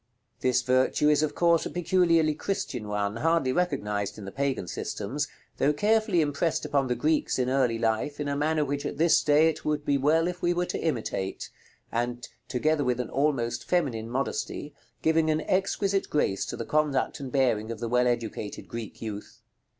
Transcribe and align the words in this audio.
This 0.39 0.63
virtue 0.63 1.09
is 1.09 1.21
of 1.21 1.35
course 1.35 1.63
a 1.63 1.69
peculiarly 1.69 2.33
Christian 2.33 2.87
one, 2.87 3.17
hardly 3.17 3.51
recognized 3.53 4.17
in 4.17 4.25
the 4.25 4.31
Pagan 4.31 4.67
systems, 4.67 5.27
though 5.57 5.73
carefully 5.73 6.21
impressed 6.21 6.65
upon 6.65 6.87
the 6.87 6.95
Greeks 6.95 7.37
in 7.37 7.51
early 7.51 7.77
life 7.77 8.19
in 8.19 8.27
a 8.27 8.35
manner 8.35 8.65
which 8.65 8.83
at 8.83 8.97
this 8.97 9.21
day 9.21 9.47
it 9.47 9.63
would 9.63 9.85
be 9.85 9.99
well 9.99 10.27
if 10.27 10.41
we 10.41 10.55
were 10.55 10.65
to 10.65 10.81
imitate, 10.81 11.51
and, 11.91 12.27
together 12.49 12.83
with 12.83 12.99
an 12.99 13.11
almost 13.11 13.69
feminine 13.69 14.09
modesty, 14.09 14.73
giving 15.03 15.29
an 15.29 15.41
exquisite 15.41 16.09
grace 16.09 16.47
to 16.47 16.57
the 16.57 16.65
conduct 16.65 17.19
and 17.19 17.31
bearing 17.31 17.69
of 17.69 17.79
the 17.79 17.87
well 17.87 18.07
educated 18.07 18.67
Greek 18.67 19.03
youth. 19.03 19.43